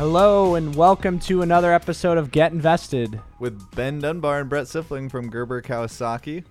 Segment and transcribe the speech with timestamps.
[0.00, 3.20] Hello and welcome to another episode of Get Invested.
[3.38, 6.46] with Ben Dunbar and Brett Sifling from Gerber Kawasaki.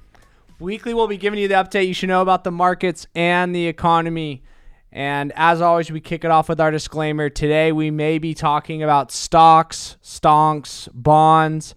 [0.60, 3.66] Weekly, we'll be giving you the update you should know about the markets and the
[3.66, 4.44] economy.
[4.92, 7.28] And as always, we kick it off with our disclaimer.
[7.28, 11.74] Today, we may be talking about stocks, stonks, bonds,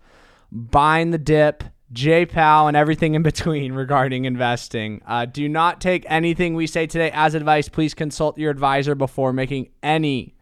[0.52, 1.64] buying the dip,
[1.94, 5.00] JPAL, and everything in between regarding investing.
[5.06, 7.70] Uh, do not take anything we say today as advice.
[7.70, 10.34] Please consult your advisor before making any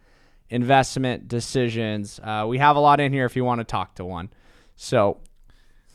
[0.51, 2.20] investment decisions.
[2.23, 4.30] Uh, we have a lot in here if you want to talk to one.
[4.77, 5.19] So,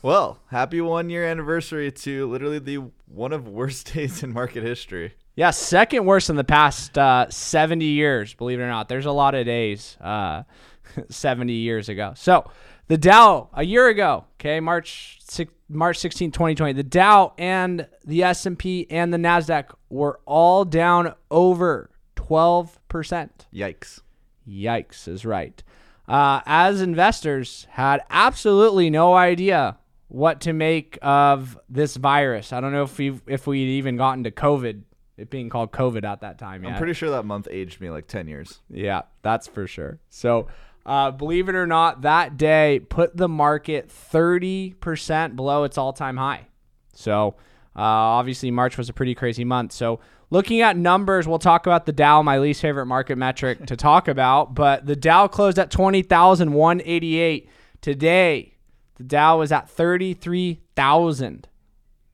[0.02, 5.14] Well, happy one year anniversary to literally the one of worst days in market history.
[5.34, 8.88] Yeah, second worst in the past uh, 70 years, believe it or not.
[8.88, 10.44] There's a lot of days uh,
[11.10, 12.14] 70 years ago.
[12.16, 12.50] So
[12.88, 18.22] the Dow, a year ago, okay, March 6, March 16, 2020, the Dow and the
[18.22, 23.30] S&P and the NASDAQ were all down over 12%.
[23.52, 24.00] Yikes.
[24.48, 25.62] Yikes is right.
[26.08, 29.76] Uh, as investors had absolutely no idea
[30.08, 32.52] what to make of this virus.
[32.52, 34.82] I don't know if we if we'd even gotten to COVID,
[35.16, 36.64] it being called COVID at that time.
[36.66, 38.60] I'm pretty sure that month aged me like 10 years.
[38.70, 39.98] Yeah, that's for sure.
[40.08, 40.46] So,
[40.84, 46.16] uh, believe it or not, that day put the market 30% below its all time
[46.16, 46.46] high.
[46.92, 47.34] So,
[47.74, 49.72] uh, obviously, March was a pretty crazy month.
[49.72, 53.76] So, looking at numbers, we'll talk about the Dow, my least favorite market metric to
[53.76, 54.54] talk about.
[54.54, 57.50] But the Dow closed at 20,188.
[57.80, 58.54] Today,
[58.96, 61.48] the Dow was at 33,000.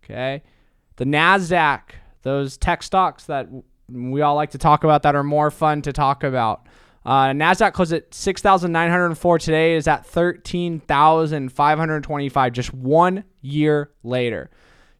[0.04, 0.42] Okay.
[0.96, 1.80] The NASDAQ,
[2.22, 3.48] those tech stocks that
[3.88, 6.66] we all like to talk about that are more fun to talk about.
[7.04, 9.38] Uh, Nasdaq closed at six thousand nine hundred four.
[9.38, 12.52] Today is at thirteen thousand five hundred twenty-five.
[12.52, 14.50] Just one year later.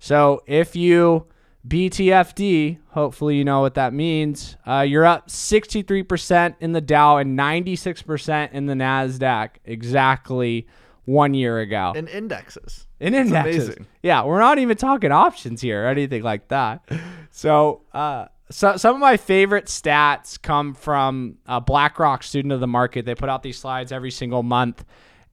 [0.00, 1.26] So if you
[1.66, 4.56] BTFD, hopefully you know what that means.
[4.66, 9.50] Uh, you're up sixty-three percent in the Dow and ninety-six percent in the Nasdaq.
[9.64, 10.66] Exactly
[11.04, 12.86] one year ago In indexes.
[13.00, 13.64] in indexes.
[13.68, 13.86] amazing.
[14.02, 16.88] Yeah, we're not even talking options here or anything like that.
[17.32, 22.68] So, uh, so some of my favorite stats come from uh, BlackRock, student of the
[22.68, 23.04] market.
[23.04, 24.84] They put out these slides every single month,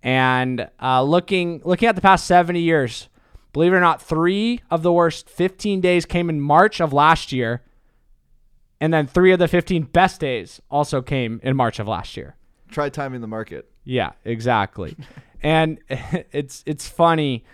[0.03, 3.09] and uh, looking looking at the past seventy years,
[3.53, 7.31] believe it or not, three of the worst fifteen days came in March of last
[7.31, 7.63] year,
[8.79, 12.35] and then three of the fifteen best days also came in March of last year.
[12.69, 13.69] Try timing the market.
[13.83, 14.95] Yeah, exactly.
[15.43, 17.45] and it's it's funny,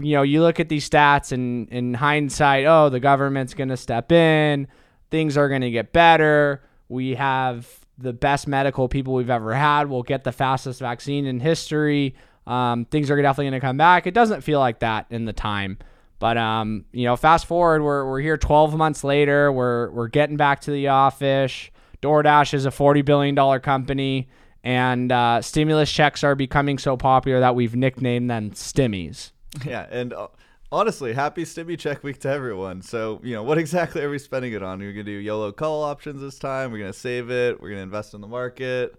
[0.00, 3.76] you know, you look at these stats and in hindsight, oh, the government's going to
[3.76, 4.68] step in,
[5.10, 6.62] things are going to get better.
[6.88, 7.68] We have
[7.98, 9.88] the best medical people we've ever had.
[9.88, 12.14] We'll get the fastest vaccine in history.
[12.46, 14.06] Um, things are definitely going to come back.
[14.06, 15.78] It doesn't feel like that in the time.
[16.18, 19.50] But um, you know, fast forward, we're, we're here 12 months later.
[19.50, 21.70] We're we're getting back to the office.
[22.00, 24.28] DoorDash is a 40 billion dollar company,
[24.62, 29.32] and uh, stimulus checks are becoming so popular that we've nicknamed them stimmies.
[29.66, 30.28] Yeah, and uh,
[30.70, 32.80] honestly, happy Stimmy Check Week to everyone.
[32.80, 34.78] So, you know, what exactly are we spending it on?
[34.78, 36.72] We're going to do YOLO call options this time.
[36.72, 37.60] We're going to save it.
[37.60, 38.94] We're going to invest in the market.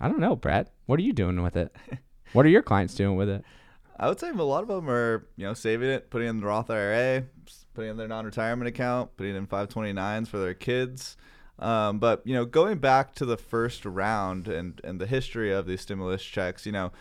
[0.00, 0.72] I don't know, Brett.
[0.86, 1.74] What are you doing with it?
[2.32, 3.44] what are your clients doing with it?
[3.98, 6.46] I would say a lot of them are, you know, saving it, putting in the
[6.46, 7.24] Roth IRA,
[7.74, 11.16] putting in their non-retirement account, putting in 529s for their kids.
[11.58, 15.66] Um, but you know, going back to the first round and and the history of
[15.66, 16.92] these stimulus checks, you know,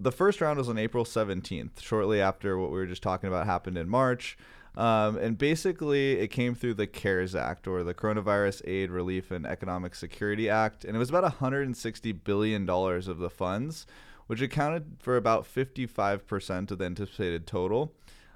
[0.00, 3.46] the first round was on April 17th, shortly after what we were just talking about
[3.46, 4.36] happened in March.
[4.76, 9.46] Um, and basically, it came through the CARES Act or the Coronavirus Aid, Relief, and
[9.46, 10.84] Economic Security Act.
[10.84, 13.86] And it was about $160 billion of the funds,
[14.26, 17.92] which accounted for about 55% of the anticipated total,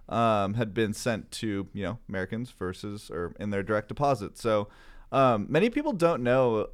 [0.09, 4.39] um, had been sent to, you know, Americans versus or in their direct deposit.
[4.39, 4.69] So
[5.13, 6.69] um, many people don't know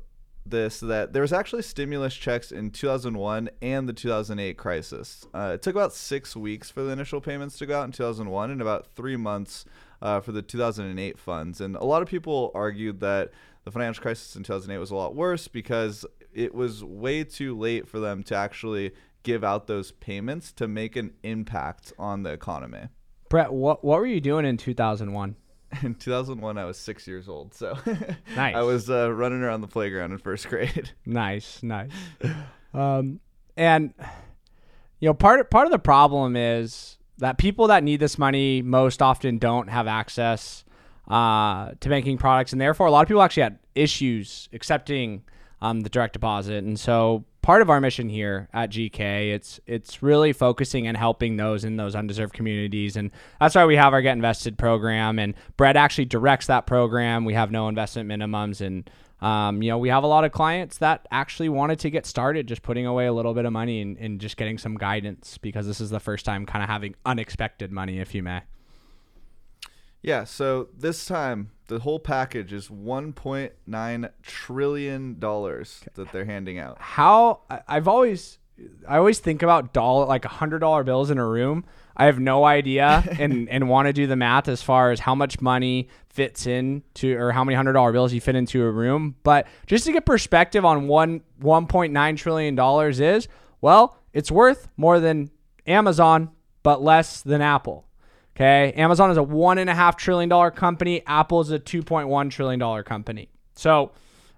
[0.47, 5.27] this that there was actually stimulus checks in 2001 and the 2008 crisis.
[5.33, 8.51] Uh, it took about six weeks for the initial payments to go out in 2001
[8.51, 9.65] and about three months
[10.03, 11.61] uh, for the 2008 funds.
[11.61, 13.31] And a lot of people argued that
[13.65, 16.05] the financial crisis in 2008 was a lot worse because
[16.35, 18.93] it was way too late for them to actually
[19.23, 22.89] give out those payments to make an impact on the economy.
[23.29, 25.37] Brett, what what were you doing in 2001?
[25.83, 27.77] In 2001, I was six years old, so
[28.37, 28.55] Nice.
[28.55, 30.93] I was uh, running around the playground in first grade.
[31.05, 31.91] Nice, nice.
[32.73, 33.19] um,
[33.57, 33.93] and
[35.01, 39.03] you know, part part of the problem is that people that need this money most
[39.03, 40.65] often don't have access
[41.09, 45.25] uh, to banking products, and therefore a lot of people actually had issues accepting
[45.65, 46.63] um, the direct deposit.
[46.63, 51.39] And so, part of our mission here at GK, it's it's really focusing and helping
[51.39, 55.19] those in those undeserved communities, and that's why we have our Get Invested program.
[55.19, 57.25] And Brett actually directs that program.
[57.25, 58.91] We have no investment minimums, and
[59.23, 62.47] um, you know, we have a lot of clients that actually wanted to get started
[62.47, 65.67] just putting away a little bit of money and, and just getting some guidance because
[65.67, 68.43] this is the first time kind of having unexpected money, if you may.
[70.03, 76.77] Yeah, so this time the whole package is 1.9 trillion dollars that they're handing out.
[76.81, 78.39] How I've always
[78.87, 81.65] I always think about dollar like a hundred dollar bills in a room.
[81.97, 85.15] I have no idea and and want to do the math as far as how
[85.15, 88.71] much money fits in to or how many hundred dollar bills you fit into a
[88.71, 89.17] room.
[89.23, 93.29] But just to get perspective on one one point nine trillion dollars is,
[93.61, 95.31] well, it's worth more than
[95.67, 96.31] Amazon,
[96.63, 97.87] but less than Apple.
[98.37, 98.73] Okay.
[98.73, 101.03] Amazon is a one and a half trillion dollar company.
[101.07, 103.29] Apple is a two point one trillion dollar company.
[103.55, 103.93] So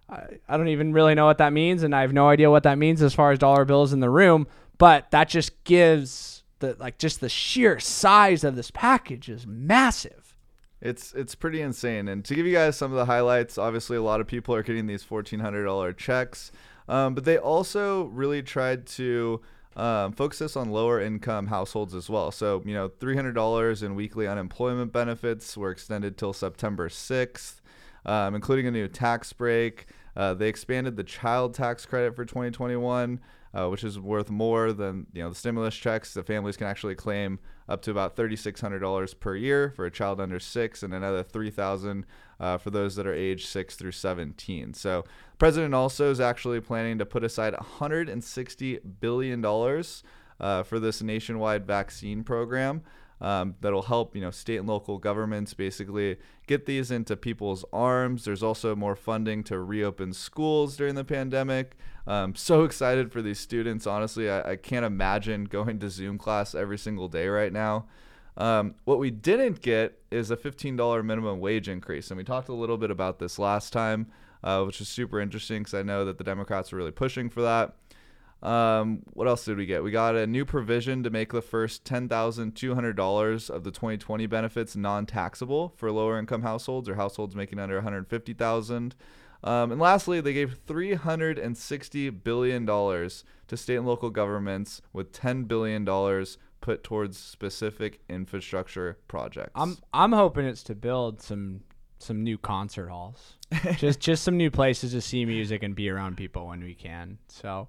[0.08, 2.64] I, I don't even really know what that means, and I have no idea what
[2.64, 4.46] that means as far as dollar bills in the room.
[4.78, 10.36] But that just gives the like just the sheer size of this package is massive.
[10.82, 12.08] It's it's pretty insane.
[12.08, 14.62] And to give you guys some of the highlights, obviously a lot of people are
[14.62, 16.52] getting these fourteen hundred dollar checks,
[16.86, 19.40] um, but they also really tried to
[19.76, 22.30] um, focus this on lower income households as well.
[22.32, 27.60] So you know, three hundred dollars in weekly unemployment benefits were extended till September sixth,
[28.04, 29.86] um, including a new tax break.
[30.16, 33.20] Uh, they expanded the child tax credit for 2021
[33.56, 36.12] uh, which is worth more than you know the stimulus checks.
[36.12, 40.38] The families can actually claim up to about $3,600 per year for a child under
[40.38, 42.04] six, and another 3,000
[42.38, 44.74] uh, for those that are age six through 17.
[44.74, 50.02] So, the president also is actually planning to put aside 160 billion dollars
[50.38, 52.82] uh, for this nationwide vaccine program
[53.20, 58.24] um, that'll help you know state and local governments basically get these into people's arms.
[58.24, 61.76] There's also more funding to reopen schools during the pandemic.
[62.06, 63.86] Um, so excited for these students.
[63.86, 67.86] Honestly, I, I, can't imagine going to Zoom class every single day right now.
[68.36, 72.54] Um, what we didn't get is a $15 minimum wage increase, and we talked a
[72.54, 74.08] little bit about this last time,
[74.44, 77.40] uh, which is super interesting because I know that the Democrats are really pushing for
[77.42, 77.74] that.
[78.42, 79.82] Um, what else did we get?
[79.82, 85.72] We got a new provision to make the first $10,200 of the 2020 benefits non-taxable
[85.76, 88.94] for lower income households or households making under 150,000.
[89.42, 95.84] Um, and lastly, they gave $360 billion to state and local governments with $10 billion
[96.60, 99.52] put towards specific infrastructure projects.
[99.54, 101.60] I'm I'm hoping it's to build some
[101.98, 103.34] some new concert halls.
[103.76, 107.18] just just some new places to see music and be around people when we can.
[107.28, 107.68] So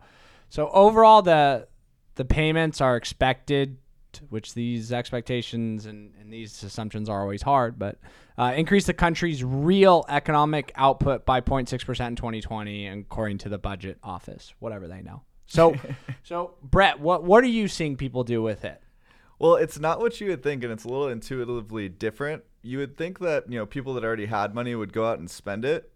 [0.50, 1.68] so overall, the
[2.16, 3.78] the payments are expected,
[4.30, 8.00] which these expectations and, and these assumptions are always hard, but
[8.38, 13.98] uh, increase the country's real economic output by 0.6% in 2020, according to the budget
[14.04, 15.24] office, whatever they know.
[15.48, 15.76] So,
[16.24, 18.82] so Brett, what what are you seeing people do with it?
[19.40, 22.44] Well, it's not what you would think, and it's a little intuitively different.
[22.64, 25.30] You would think that you know people that already had money would go out and
[25.30, 25.92] spend it,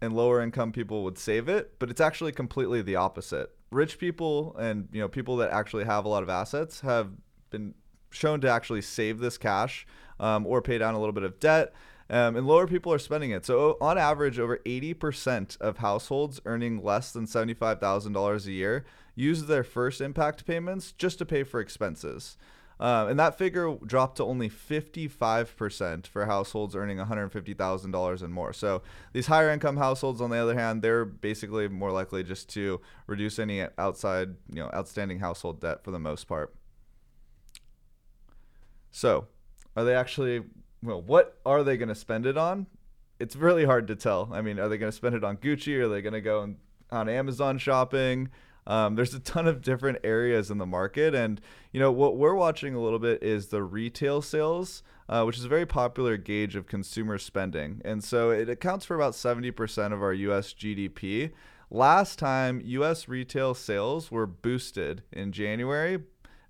[0.00, 4.56] and lower income people would save it, but it's actually completely the opposite rich people
[4.58, 7.10] and you know people that actually have a lot of assets have
[7.50, 7.74] been
[8.10, 9.86] shown to actually save this cash
[10.18, 11.72] um, or pay down a little bit of debt.
[12.08, 13.46] Um, and lower people are spending it.
[13.46, 18.84] So on average, over 80% of households earning less than $75,000 a year
[19.14, 22.36] use their first impact payments just to pay for expenses.
[22.80, 28.54] Um, and that figure dropped to only 55% for households earning $150,000 and more.
[28.54, 28.80] So
[29.12, 33.38] these higher income households, on the other hand, they're basically more likely just to reduce
[33.38, 36.54] any outside, you know, outstanding household debt for the most part.
[38.90, 39.28] So,
[39.76, 40.42] are they actually,
[40.82, 42.66] well, what are they going to spend it on?
[43.18, 44.30] It's really hard to tell.
[44.32, 45.78] I mean, are they going to spend it on Gucci?
[45.78, 46.54] Are they going to go
[46.90, 48.30] on Amazon shopping?
[48.70, 51.40] Um, there's a ton of different areas in the market, and
[51.72, 55.44] you know what we're watching a little bit is the retail sales, uh, which is
[55.44, 60.00] a very popular gauge of consumer spending, and so it accounts for about 70% of
[60.04, 60.54] our U.S.
[60.54, 61.32] GDP.
[61.68, 63.08] Last time U.S.
[63.08, 66.04] retail sales were boosted in January,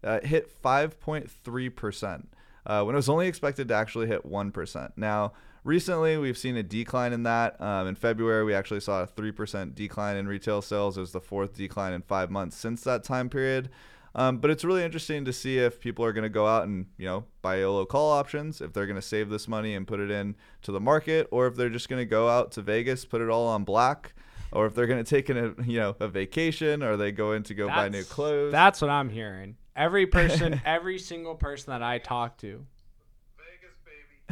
[0.04, 2.28] uh, hit 5.3 percent.
[2.66, 4.92] Uh, when it was only expected to actually hit 1%.
[4.94, 7.60] Now, Recently, we've seen a decline in that.
[7.60, 10.96] Um, in February, we actually saw a 3% decline in retail sales.
[10.96, 13.68] It was the fourth decline in five months since that time period.
[14.14, 16.86] Um, but it's really interesting to see if people are going to go out and
[16.98, 20.00] you know buy YOLO call options, if they're going to save this money and put
[20.00, 23.04] it in to the market, or if they're just going to go out to Vegas,
[23.04, 24.14] put it all on black,
[24.50, 27.44] or if they're going to take a you know a vacation, or they go in
[27.44, 28.50] to go that's, buy new clothes.
[28.50, 29.56] That's what I'm hearing.
[29.76, 32.66] Every person, every single person that I talk to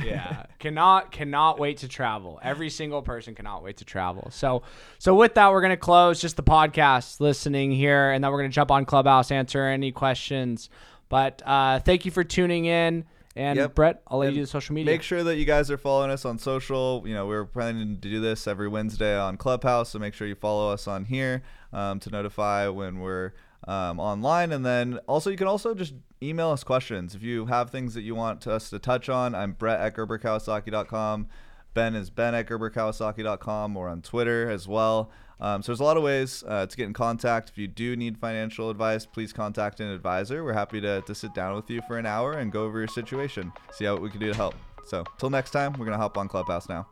[0.04, 2.38] yeah, cannot cannot wait to travel.
[2.42, 4.28] Every single person cannot wait to travel.
[4.30, 4.62] So
[4.98, 8.48] so with that, we're gonna close just the podcast listening here, and then we're gonna
[8.48, 10.70] jump on Clubhouse, answer any questions.
[11.08, 13.04] But uh, thank you for tuning in.
[13.36, 13.74] And Yep.
[13.76, 14.92] Brett, I'll let you do the social media.
[14.92, 17.04] Make sure that you guys are following us on social.
[17.06, 20.34] You know, we're planning to do this every Wednesday on Clubhouse, so make sure you
[20.34, 23.34] follow us on here um, to notify when we're
[23.68, 24.50] um, online.
[24.50, 28.02] And then also, you can also just email us questions if you have things that
[28.02, 29.34] you want us to touch on.
[29.34, 31.28] I'm Brett at GerberKawasaki.com.
[31.74, 35.10] Ben is Ben at GerberKawasaki.com or on Twitter as well.
[35.40, 37.50] Um, so there's a lot of ways uh, to get in contact.
[37.50, 40.42] If you do need financial advice, please contact an advisor.
[40.42, 42.88] We're happy to, to sit down with you for an hour and go over your
[42.88, 44.56] situation, see how what we can do to help.
[44.86, 46.88] So till next time, we're gonna hop on Clubhouse now.